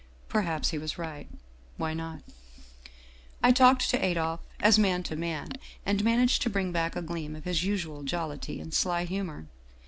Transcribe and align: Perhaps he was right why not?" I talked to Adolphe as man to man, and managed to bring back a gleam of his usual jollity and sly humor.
Perhaps 0.29 0.69
he 0.69 0.79
was 0.79 0.97
right 0.97 1.27
why 1.77 1.93
not?" 1.93 2.23
I 3.43 3.51
talked 3.51 3.87
to 3.91 4.03
Adolphe 4.03 4.43
as 4.59 4.79
man 4.79 5.03
to 5.03 5.15
man, 5.15 5.49
and 5.85 6.03
managed 6.03 6.41
to 6.41 6.49
bring 6.49 6.71
back 6.71 6.95
a 6.95 7.03
gleam 7.03 7.35
of 7.35 7.43
his 7.43 7.63
usual 7.63 8.01
jollity 8.01 8.59
and 8.59 8.73
sly 8.73 9.03
humor. 9.05 9.45